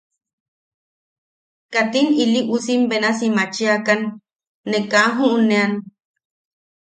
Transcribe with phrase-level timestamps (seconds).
[1.73, 4.01] Katim iliusim benasi machiakan,
[4.69, 5.71] ne kaa juʼunean...